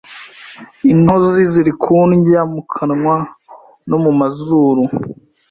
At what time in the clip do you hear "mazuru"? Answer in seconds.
4.19-4.81